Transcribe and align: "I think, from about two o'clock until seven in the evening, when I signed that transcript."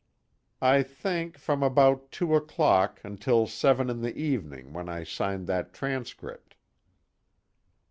"I 0.63 0.81
think, 0.81 1.37
from 1.37 1.61
about 1.61 2.11
two 2.11 2.33
o'clock 2.33 2.99
until 3.03 3.45
seven 3.45 3.87
in 3.87 4.01
the 4.01 4.17
evening, 4.17 4.73
when 4.73 4.89
I 4.89 5.03
signed 5.03 5.45
that 5.45 5.75
transcript." 5.75 6.55